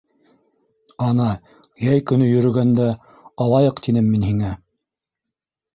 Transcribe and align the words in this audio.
-Ана 1.07 1.27
йәй 1.89 2.03
көнө 2.13 2.31
йөрөгәндә, 2.31 2.89
алайыҡ, 3.47 3.87
тинем 3.89 4.13
мин 4.17 4.29
һиңә. 4.31 4.57